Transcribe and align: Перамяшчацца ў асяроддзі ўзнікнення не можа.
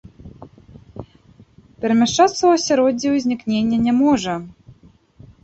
Перамяшчацца 1.83 2.33
ў 2.45 2.51
асяроддзі 2.61 3.07
ўзнікнення 3.17 3.77
не 3.85 3.93
можа. 4.01 4.33